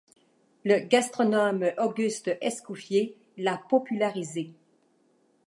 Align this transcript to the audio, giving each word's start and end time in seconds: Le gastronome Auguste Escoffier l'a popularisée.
Le 0.63 0.79
gastronome 0.79 1.73
Auguste 1.77 2.31
Escoffier 2.41 3.19
l'a 3.37 3.61
popularisée. 3.69 4.51